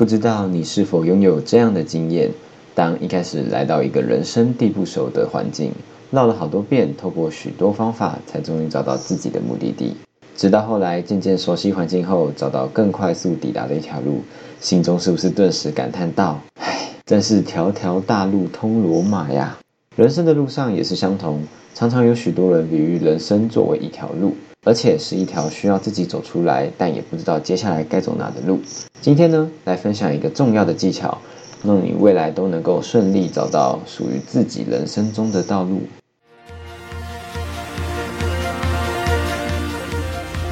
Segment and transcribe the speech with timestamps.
[0.00, 2.30] 不知道你是否拥有这样的经验？
[2.74, 5.72] 当一开始来到一个人生地不熟的环境，
[6.10, 9.94] 绕了好多遍，透过许多方法，才终于找到自己的目的地。
[10.34, 14.22] 直到后来渐渐熟悉环境后，找到更快速抵达的一条路，
[14.58, 19.58] 心中是不是顿时感叹道：“唉，真是条条大路通罗马呀！”
[19.96, 21.42] 人生的路上也是相同，
[21.74, 24.34] 常常有许多人比喻人生作为一条路。
[24.62, 28.60] 而且是一条需要自己走出来，但也不知道接下来该走哪的路。
[29.00, 31.16] 今天呢，来分享一个重要的技巧，
[31.64, 35.80] 让你未来都能够顺利找到属于自己人生中的道路。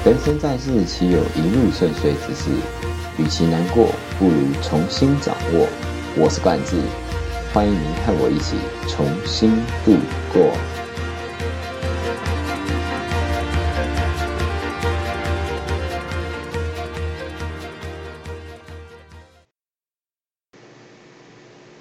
[0.07, 2.51] 人生在世，岂有一路顺遂之事？
[3.19, 3.89] 与其难过，
[4.19, 5.67] 不如重新掌握。
[6.17, 6.77] 我是冠志，
[7.53, 8.57] 欢迎您和我一起
[8.89, 9.93] 重新度
[10.33, 10.78] 过。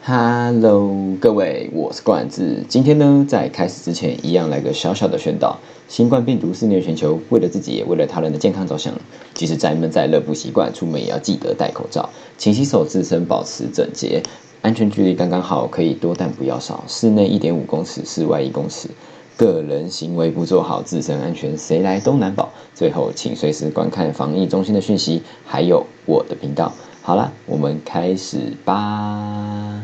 [0.09, 2.63] Hello，各位，我是冠志。
[2.69, 8.93] 今天呢，在开始之前，一样来个小小的宣导：新冠病毒肆虐全球，为了自己也为了他人的健康着想，
[9.33, 14.23] 即使再闷再热不习惯，出门也要记得戴口罩，勤洗手，自身保持整洁，
[14.61, 16.81] 安全距离刚刚好，可以多但不要少。
[16.87, 18.87] 室内一点五公尺，室外一公尺。
[19.35, 22.49] 个人行为不做好，自身安全谁来都难保。
[22.73, 26.71] 最后，请随时观看防疫中心的讯息，还有我的频道。
[27.01, 29.83] 好了，我们开始吧。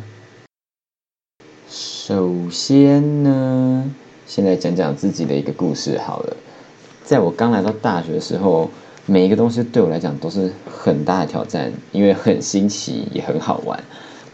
[2.06, 3.90] 首先呢，
[4.28, 6.36] 先来讲讲自己的一个故事好了。
[7.02, 8.70] 在我刚来到大学的时候，
[9.06, 13.82] 每一个东西对我来讲都是很大的挑战，因为很新奇也很好玩。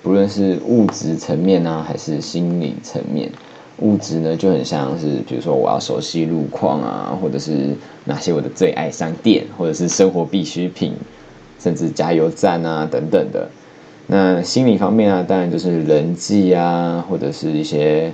[0.02, 3.32] 不论是物质层面啊，还是心理层面。
[3.78, 10.96] 物质呢，就很像是，比如说我要熟悉路况啊，或者是哪些我的最爱商店，或者是生活必需品，
[11.60, 13.48] 甚至加油站啊等等的。
[14.12, 18.12] 那心理方面啊，当然就是人际啊，或者是一些，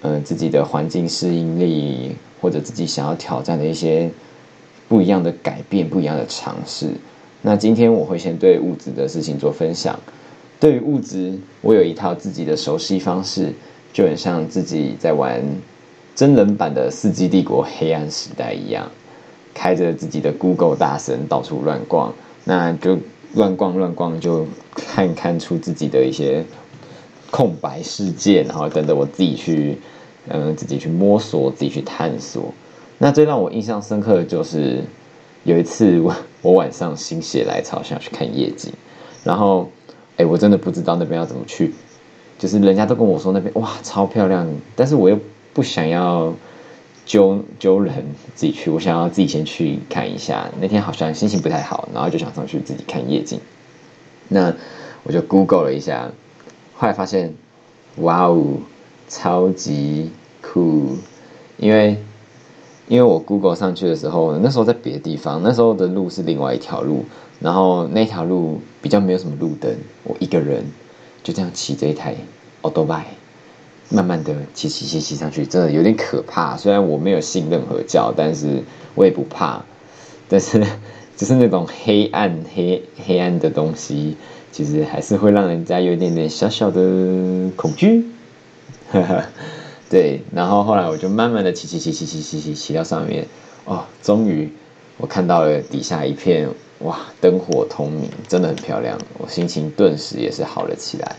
[0.00, 4.08] 呃，自己的环境适应力，或者自己想要挑战的一些
[4.88, 6.86] 不一样的改变、不一样的尝试。
[7.40, 9.98] 那今天我会先对物质的事情做分享。
[10.60, 13.52] 对于物质，我有一套自己的熟悉方式，
[13.92, 15.42] 就很像自己在玩
[16.14, 18.88] 真人版的《四季帝国黑暗时代》一样，
[19.52, 22.14] 开着自己的 Google 大神到处乱逛，
[22.44, 22.96] 那就。
[23.34, 26.44] 乱逛乱逛，就看看出自己的一些
[27.30, 29.78] 空白世界，然后等着我自己去，
[30.28, 32.52] 嗯，自己去摸索，自己去探索。
[32.98, 34.82] 那最让我印象深刻的就是
[35.44, 38.72] 有一次，我我晚上心血来潮想去看夜景，
[39.24, 39.68] 然后，
[40.16, 41.72] 哎，我真的不知道那边要怎么去，
[42.38, 45.18] 就是人家都跟我说那边哇超漂亮，但是我又
[45.52, 46.32] 不想要。
[47.12, 47.92] 揪揪人
[48.34, 50.48] 自己去，我想要自己先去看一下。
[50.58, 53.38] 那天好像心情不太好，然后就想上去自己看夜景。
[54.28, 54.54] 那
[55.02, 56.10] 我就 Google 了一下，
[56.72, 57.34] 后来发现，
[57.96, 58.56] 哇哦，
[59.10, 60.96] 超级酷！
[61.58, 61.98] 因为
[62.88, 67.04] 因为我 Google 上去的时候，那时候在别的地方，那时候的路是另外一条路，
[67.40, 69.70] 然后那条路比较没有什么路灯，
[70.04, 70.64] 我一个人
[71.22, 72.16] 就这样骑着一台
[72.62, 73.20] Auto Bike。
[73.92, 76.56] 慢慢的骑骑骑骑上去，真的有点可怕。
[76.56, 78.62] 虽然我没有信任何教，但是
[78.94, 79.62] 我也不怕。
[80.28, 80.64] 但是，
[81.14, 84.16] 就是那种黑暗黑黑暗的东西，
[84.50, 88.06] 其实还是会让人家有一点点小小的恐惧。
[89.90, 93.26] 对，然后后来我就慢慢的骑骑骑骑骑骑骑骑到上面，
[93.66, 94.50] 哦，终于
[94.96, 96.48] 我看到了底下一片
[96.78, 98.96] 哇，灯火通明，真的很漂亮。
[99.18, 101.16] 我心情顿时也是好了起来。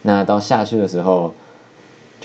[0.00, 1.34] 那到下去的时候。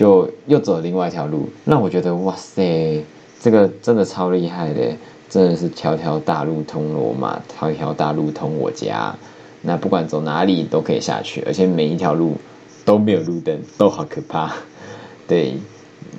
[0.00, 3.04] 就又走另外一条路，那我觉得哇塞，
[3.38, 4.96] 这个真的超厉害的，
[5.28, 9.14] 真的是条条大路通罗马，条条大路通我家。
[9.60, 12.34] 那不管走哪里都可以下去，而且每一条路
[12.82, 14.50] 都没有路灯，都好可怕。
[15.28, 15.52] 对，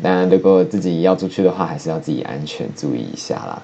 [0.04, 3.64] 当然如果自己要出去的话，还是要自己安全注意一下啦。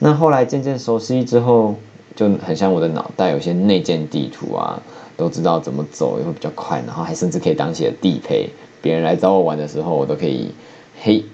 [0.00, 1.76] 那后来渐渐熟悉之后，
[2.16, 4.82] 就很像我的脑袋有些内建地图啊，
[5.16, 8.50] 都知道怎么走也会比较快，然后还甚至可以当起了地陪。
[8.82, 10.50] 别人来找我玩的时候，我都可以
[11.02, 11.24] 嘿，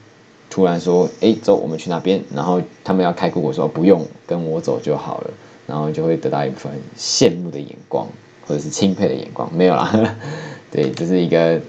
[0.50, 2.22] 突然说哎，走，我们去那边。
[2.34, 5.30] 然后他们要开库，我说不用，跟我走就好了。
[5.66, 8.06] 然后就会得到一部分羡慕的眼光，
[8.46, 9.52] 或者是钦佩的眼光。
[9.52, 10.16] 没有啦，
[10.70, 11.60] 对，这是一个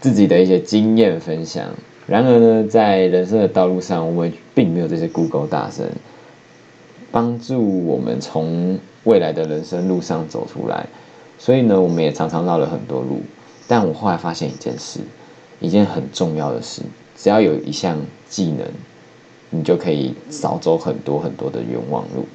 [0.00, 1.66] 自己的一些经验分享。
[2.06, 5.90] 然而呢，在人生的道路上，我们并没有这些 Google 大神
[7.10, 10.86] 帮助我们从未来的人生路上走出来，
[11.38, 13.20] 所以呢，我们也常常绕了很多路。
[13.66, 15.00] 但我后来发现一件事，
[15.60, 16.82] 一件很重要的事，
[17.16, 18.66] 只要有一项技能，
[19.50, 22.26] 你就可以少走很多很多的冤枉路。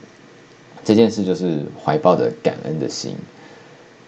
[0.84, 3.14] 这件事就是怀抱着感恩的心。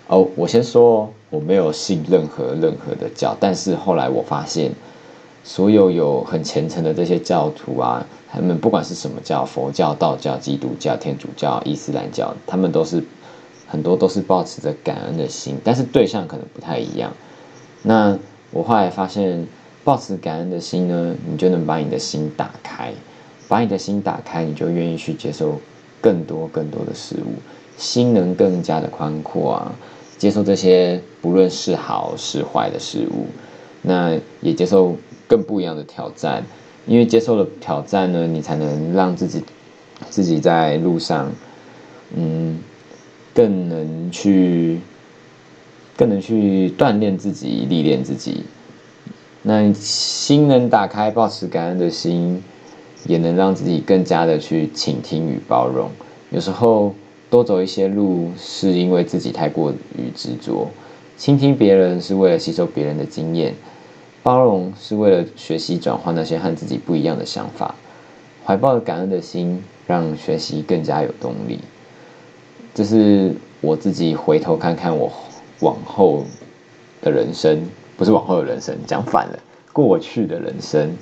[0.08, 4.72] 哦，我先说我没有信任何任何的教，但是后来我发现，
[5.44, 13.04] 所有有很虔诚的这些教徒啊，他们不管是什么教，佛教、道教、基督教、天主教、伊斯兰教，他们都是
[13.72, 17.14] 很多都是保持着感恩的心，但是对象可能不太一样。
[17.82, 18.20] 那
[18.52, 19.48] 我后来发现，
[19.86, 22.92] 保持感恩的心呢，你就能把你的心打开，
[23.48, 25.58] 把你的心打开，你就愿意去接受
[26.02, 27.40] 更多更多的事物，
[27.78, 29.74] 心能更加的宽阔啊，
[30.18, 33.26] 接受这些不论是好是坏的事物，
[33.82, 34.98] 那也接受
[35.30, 36.44] 更不一样的挑战，
[36.86, 39.42] 因为接受了挑战呢，你才能让自己
[40.10, 41.32] 自己在路上，
[42.14, 42.60] 嗯，
[43.34, 44.80] 更能去。
[45.98, 48.44] 更能去锻炼自己、历练自己。
[49.44, 52.42] 那心能打开，保持感恩的心，
[53.06, 55.92] 也能让自己更加的去倾听与包容。
[56.32, 56.96] 有时候
[57.30, 60.68] 多走一些路，是因为自己太过于执着；
[61.18, 63.54] 倾听别人是为了吸收别人的经验；
[64.24, 67.76] 包容是为了学习转换那些和自己不一样的想法。
[68.44, 71.60] 怀抱感恩的心，让学习更加有动力。
[72.74, 75.12] 就是我自己回头看看我。
[75.62, 76.26] 往后
[77.04, 77.64] 的人生
[77.96, 79.38] 不是往后的人生，讲反了。
[79.72, 80.98] 过去的人生，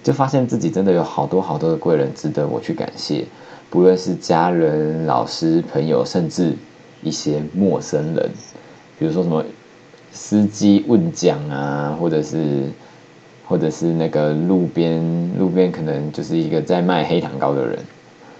[0.00, 3.24] 就发现自己真的有好多好多的贵人值得我去感谢，
[3.68, 6.54] 不论是家人、老师、朋友，甚至
[7.02, 8.30] 一些陌生人，
[8.96, 9.44] 比如说什么
[10.12, 12.68] 司机问讲啊，或者是
[13.44, 17.76] 或者是那个路边路边可能就是一个在卖黑糖糕的人，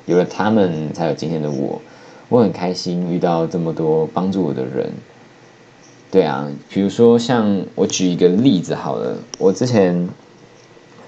[0.07, 1.83] 有了他们，才有今天的我。
[2.31, 4.91] 我很开心遇到这么多帮助我的人。
[6.11, 10.09] 对啊，比如说像我举一个例子好了，我之前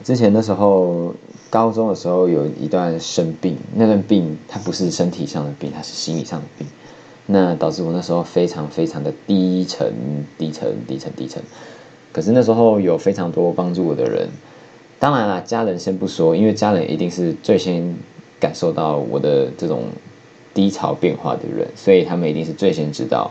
[0.04, 1.14] 之前的时候，
[1.48, 6.66] 高中的时候有一段生病，那段病它不是身体上的病，它是心理上的病，
[7.26, 9.92] 那导致我那时候非常非常的低沉、
[10.38, 11.42] 低沉、低沉、低沉。
[12.12, 14.28] 可是那时候有非常多帮助我的人，
[14.98, 17.96] 当然啦，家人先不说，因为家人一定是最先
[18.38, 19.84] 感受到我的这种
[20.54, 23.31] 低潮变化的人，所以他们一定是最先知道。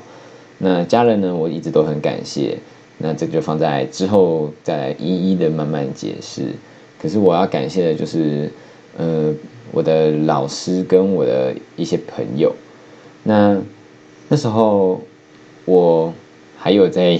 [0.58, 1.36] 那家人呢？
[1.36, 2.58] 我一直都很感谢。
[3.00, 6.44] 那这个就放在之后再来一一的慢慢解释。
[7.02, 8.52] 可是我要感谢的就是，
[8.96, 9.34] 呃，
[9.72, 12.54] 我的老师跟我的一些朋友。
[13.24, 13.60] 那
[14.28, 15.02] 那时候
[15.66, 16.14] 我
[16.58, 17.20] 还有在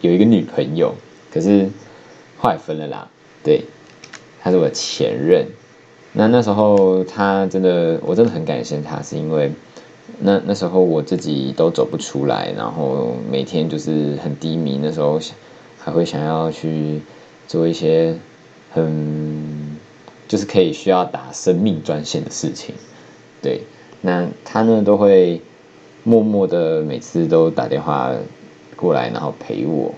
[0.00, 0.94] 有一个女朋友，
[1.32, 1.68] 可是
[2.36, 3.08] 后来分了啦。
[3.42, 3.62] 对，
[4.40, 5.44] 她是我的前任。
[6.18, 9.52] 那那时候她真的，我真的很感谢她，是因为。
[10.18, 14.80] 那那时候我自己都走不出来，然后每天就是很低迷。
[14.82, 15.20] 那时候
[15.78, 17.00] 还会想要去
[17.46, 18.16] 做一些
[18.72, 19.76] 很
[20.26, 22.74] 就是可以需要打生命专线的事情。
[23.40, 23.62] 对，
[24.00, 25.40] 那他呢都会
[26.02, 28.10] 默默的每次都打电话
[28.74, 29.94] 过来，然后陪我。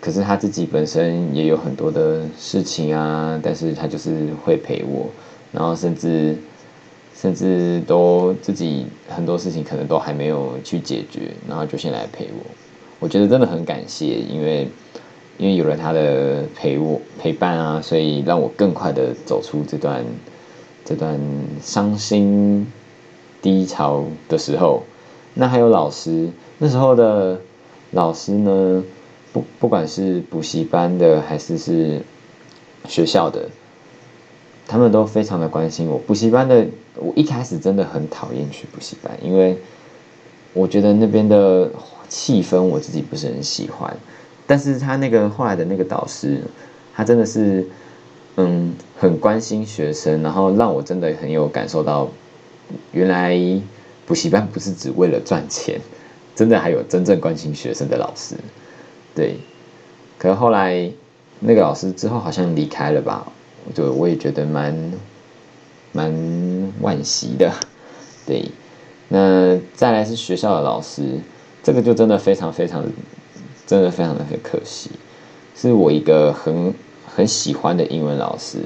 [0.00, 5.08] 可是他自己本身也有很多的事情啊，但是他就是会陪我，
[5.52, 6.36] 然后甚至。
[7.12, 12.50] 甚至都自己很多事情可能都还没有去解决，然后就先来陪我。
[12.98, 14.66] 我觉得真的很感谢，因为
[15.36, 20.02] 因为有了他的陪我陪伴啊，所以让我更快的走出这段
[20.82, 21.20] 这段
[21.60, 22.66] 伤心
[23.42, 24.82] 低潮的时候。
[25.34, 27.38] 那还有老师，那时候的
[27.90, 28.82] 老师呢，
[29.32, 32.02] 不不管是补习班的还是是
[32.86, 33.48] 学校的。
[34.66, 35.98] 他们都非常的关心我。
[35.98, 39.58] 补习班的，我一开始真的很讨厌去补习班，因为
[40.52, 41.68] 我觉得那边的
[42.08, 43.92] 气氛我自己不是很喜欢。
[44.46, 46.40] 但是他那个后来的那个导师，
[46.94, 47.66] 他真的是，
[48.36, 52.08] 嗯，很关心学生，然后让我真的很有感受到，
[52.92, 53.36] 原来
[54.06, 55.80] 补习班不是只为了赚钱，
[56.36, 58.36] 真的还有真正关心学生的老师。
[59.14, 59.36] 对，
[60.18, 60.90] 可是后来
[61.40, 63.26] 那个老师之后好像离开了吧。
[63.74, 64.92] 就我也觉得蛮
[65.92, 66.10] 蛮
[66.82, 67.52] 惋惜的，
[68.26, 68.50] 对。
[69.08, 71.18] 那再来是学校的老师，
[71.62, 72.82] 这个就真的非常非常，
[73.66, 74.90] 真的非常的很可惜。
[75.54, 76.72] 是我一个很
[77.06, 78.60] 很喜欢的英文老师，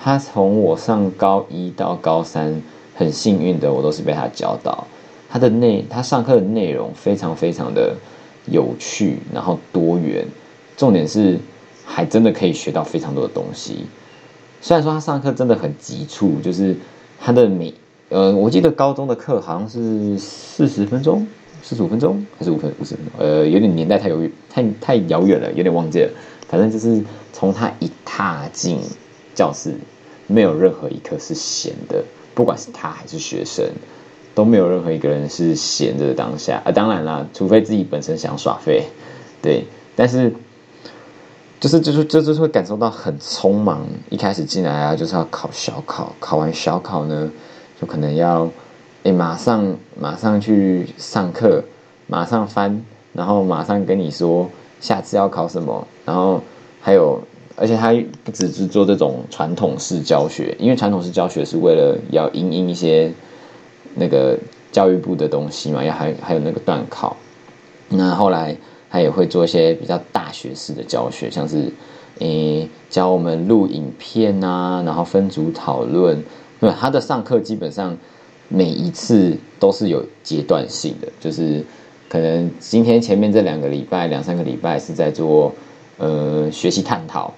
[0.00, 2.60] 他从我上高一到高三，
[2.96, 4.86] 很幸运的我都是被他教导。
[5.30, 7.94] 他的内他上课的内容非常非常的
[8.46, 10.26] 有趣，然后多元，
[10.76, 11.38] 重点是
[11.84, 13.86] 还真的可以学到非常多的东西。
[14.60, 16.76] 虽然说他上课真的很急促，就是
[17.20, 17.72] 他的每
[18.08, 21.26] 呃，我记得高中的课好像是四十分钟、
[21.62, 26.10] 四十五分钟还是五分五十分钟，呃，有点年代太遥远，太太遥远了，有点忘记了。
[26.48, 28.78] 反正就是从他一踏进
[29.34, 29.74] 教室，
[30.26, 33.64] 没有任何一刻是闲的，不管是他还是学生，
[34.34, 36.72] 都没有任何一个人是闲着的当下啊。
[36.72, 38.84] 当然啦，除非自己本身想耍废，
[39.40, 39.64] 对。
[39.96, 40.32] 但是
[41.60, 43.86] 就是就是就是会感受到很匆忙。
[44.10, 47.30] 一开始进来啊，就是要考小考，考完小考呢，
[47.80, 48.50] 就可能要
[49.04, 51.62] 哎马上马上去上课，
[52.06, 54.50] 马上翻，然后马上跟你说
[54.80, 56.42] 下次要考什么，然后
[56.80, 57.22] 还有。
[57.56, 63.12] 而且他不只是做这种传统式教学，因为传统式教学是为了要应应一些
[63.94, 64.38] 那个
[64.72, 67.16] 教育部的东西嘛，要还还有那个段考。
[67.88, 68.56] 那后来
[68.90, 71.70] 他也会做一些比较大学式的教学，像是
[72.18, 76.22] 诶教我们录影片啊，然后分组讨论。
[76.60, 77.96] 对，他的上课基本上
[78.48, 81.64] 每一次都是有阶段性的，就是
[82.08, 85.52] 可能今天前面这两个礼拜、两三个礼拜是在做
[85.98, 87.32] 呃学习探讨。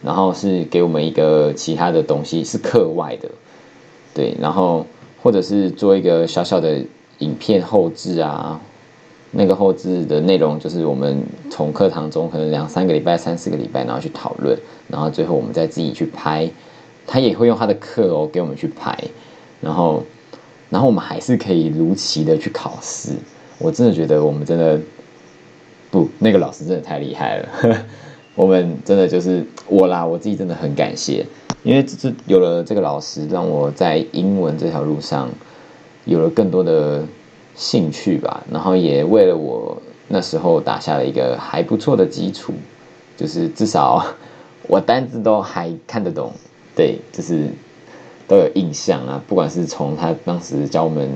[0.00, 3.28] 然后是给我们一个其他的东西，是课外的，
[4.14, 4.86] 对，然后
[5.28, 6.82] 或者是做一个小小的
[7.18, 8.58] 影片后置啊，
[9.32, 14.58] 那个后置的内容就是我们从课堂中可能两三个礼拜、三四个礼拜，然后去讨论，
[14.88, 16.48] 然后最后我们再自己去拍，
[17.06, 18.96] 他也会用他的课哦给我们去拍，
[19.60, 20.02] 然后，
[20.70, 23.10] 然后我们还是可以如期的去考试，
[23.58, 24.80] 我真的觉得我们真的
[25.90, 27.84] 不，那个老师真的太厉害了。
[28.34, 31.26] 我们真的就是我啦，我自己真的很感谢，
[31.68, 35.28] 因为这有了这个老师，让我在英文这条路上
[36.06, 37.04] 有了更多的
[37.54, 38.42] 兴趣吧。
[38.50, 39.76] 然后也为了我
[40.08, 42.54] 那时候打下了一个还不错的基础，
[43.18, 44.02] 就是至少
[44.66, 46.32] 我单字都还看得懂，
[46.74, 47.46] 对，就是
[48.26, 49.22] 都有印象啊。
[49.28, 51.06] 不管是从他当时教我们。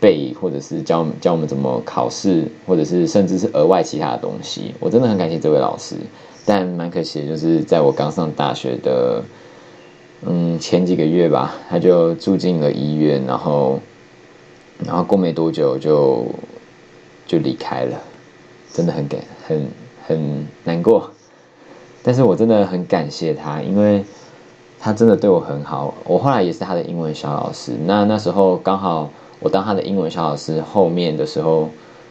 [0.00, 5.96] 背，或者是教教我们怎么考试，或者是甚至是额外其他的东西，我真的很感谢这位老师。
[6.48, 9.22] 但蛮可惜，就是在我刚上大学的，
[10.22, 13.78] 嗯，前几个月吧，他就住进了医院，然后，
[14.82, 16.24] 然后过没多久就
[17.26, 18.00] 就离开了，
[18.72, 19.66] 真的很感很
[20.06, 21.10] 很难过。
[22.02, 24.02] 但是我真的很感谢他，因为
[24.80, 25.92] 他真的对我很好。
[26.04, 29.10] 我后来也是他的英文小老师，那那时候刚好。
[29.40, 31.68] 我当他的英文小老师后面的时候，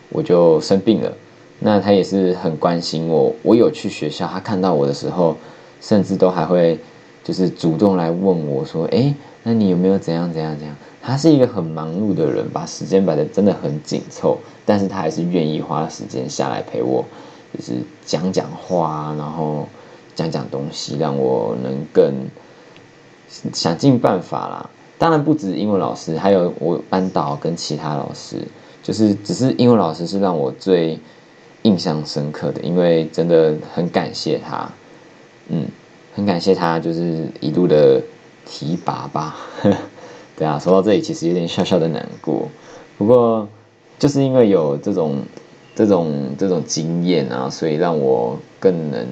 [0.08, 1.12] 我就生病了。
[1.60, 3.34] 那他也是很关心我。
[3.44, 5.36] 我有去学校，他看到我的时候，
[5.82, 6.80] 甚至都还会
[7.24, 17.06] 就是主动来问我说：“哎，那你有没有怎样怎样怎样？”他是一个很忙碌的人，把时间摆的真的很紧凑，但是他还是愿意花时间下来陪我，
[17.58, 19.68] 就是讲讲话，然后
[20.16, 22.14] 讲讲东西，让我能更
[23.54, 24.70] 想尽办法啦。
[24.98, 28.46] 当然不止英文老师，还有我班导跟其他老师，
[28.84, 31.00] 就是只是英文老师是让我最
[31.68, 34.72] 印象深刻的，因为真的很感谢他，
[35.50, 35.66] 嗯，
[36.16, 38.02] 很感谢他，就是一路的
[38.46, 39.36] 提拔吧。
[40.38, 42.48] 对啊，说到这里其实有点小小的难过，
[42.98, 43.48] 不过
[44.00, 45.18] 就是因为有这种
[45.76, 49.06] 这种这种经验啊，所以让我更能。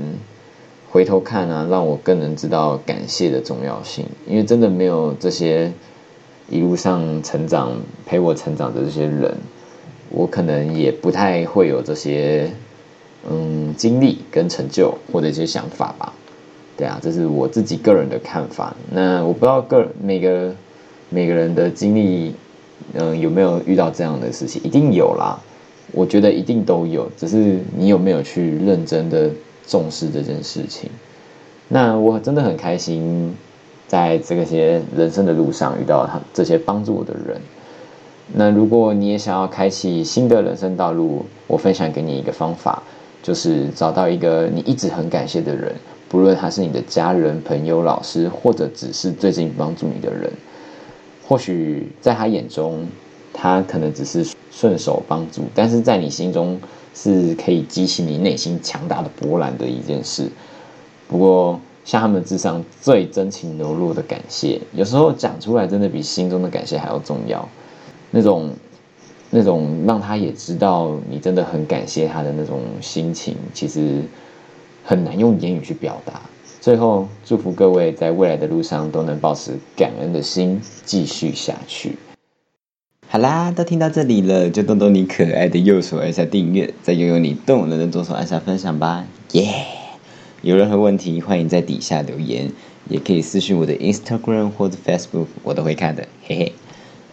[0.95, 4.05] 回头看啊，让我更能知道感谢的重要性。
[4.25, 5.69] 因为真的没有这些
[6.47, 7.73] 一路上成长
[8.05, 9.35] 陪我成长的这些人，
[10.09, 12.49] 我可能也不太会有这些
[13.29, 16.13] 嗯经历跟成就或者一些想法吧。
[16.77, 18.75] 对啊，这是我自己个人的看法。
[18.91, 20.55] 那我不知道个每个
[21.09, 22.33] 每个人的经历，
[22.93, 24.61] 嗯，有没有遇到这样的事情？
[24.63, 25.39] 一定有啦，
[25.91, 29.29] 我觉得一定都有，只是你有没有去认真的。
[29.67, 30.91] 重视这件事情，
[31.67, 33.35] 那我真的很开心，
[33.87, 37.41] 在这些人生的路上遇到他这些帮助我的人。
[38.33, 42.81] 那如果你也想要开启新的人生道路，我分享给你一个方法，
[43.21, 45.73] 就是找到一个你一直很感谢的人，
[46.09, 50.31] 不论他是你的家人、朋友、老师，或者只是最近帮助你的人。
[51.27, 52.87] 或许在他眼中，
[53.33, 56.59] 他可能只是顺手帮助，但是在你心中。
[56.97, 60.29] 是可以激起你内心强大的波澜的一件事。
[61.09, 67.45] 不过，像他们之上最真情流露的感谢，有时候讲出来真的比心中的感谢还要重要。
[68.15, 68.49] 那种、
[69.29, 74.03] 那种让他也知道你真的很感谢他的那种心情，其实
[74.85, 76.21] 很难用言语去表达。
[76.61, 81.97] 最后，祝福各位在未来的路上都能保持感恩的心，继续下去。
[83.09, 89.65] 好啦，都听到这里了，就动动你可爱的右手按下订阅，再用用你动人的左手按下分享吧，耶！
[90.41, 92.49] 有任何问题，欢迎在底下留言，
[92.87, 96.53] 也可以私信我的 Instagram 或者 Facebook，我都会看的，嘿嘿。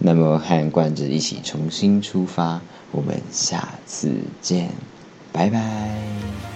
[0.04, 4.68] 那么和冠子一起重新出发，我们下次见，
[5.32, 6.51] 拜拜。